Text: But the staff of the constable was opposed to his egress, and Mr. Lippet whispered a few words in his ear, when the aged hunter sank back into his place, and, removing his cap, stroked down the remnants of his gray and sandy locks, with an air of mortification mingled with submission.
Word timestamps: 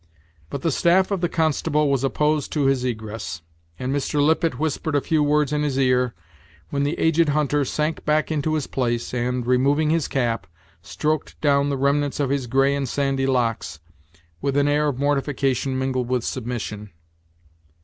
But 0.49 0.63
the 0.63 0.71
staff 0.71 1.11
of 1.11 1.21
the 1.21 1.29
constable 1.29 1.87
was 1.91 2.03
opposed 2.03 2.51
to 2.53 2.65
his 2.65 2.83
egress, 2.83 3.43
and 3.77 3.93
Mr. 3.95 4.19
Lippet 4.19 4.57
whispered 4.57 4.95
a 4.95 4.99
few 4.99 5.21
words 5.21 5.53
in 5.53 5.61
his 5.61 5.77
ear, 5.77 6.15
when 6.71 6.81
the 6.81 6.97
aged 6.97 7.29
hunter 7.29 7.63
sank 7.63 8.03
back 8.03 8.31
into 8.31 8.55
his 8.55 8.65
place, 8.65 9.13
and, 9.13 9.45
removing 9.45 9.91
his 9.91 10.07
cap, 10.07 10.47
stroked 10.81 11.39
down 11.39 11.69
the 11.69 11.77
remnants 11.77 12.19
of 12.19 12.31
his 12.31 12.47
gray 12.47 12.73
and 12.75 12.89
sandy 12.89 13.27
locks, 13.27 13.79
with 14.41 14.57
an 14.57 14.67
air 14.67 14.87
of 14.87 14.97
mortification 14.97 15.77
mingled 15.77 16.07
with 16.09 16.23
submission. 16.23 16.89